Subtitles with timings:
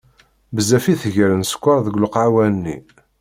[0.55, 2.77] Bezzaf i tger n sskeṛ deg lqahwa-nni.